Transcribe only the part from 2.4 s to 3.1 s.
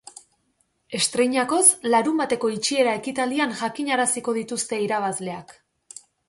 itxiera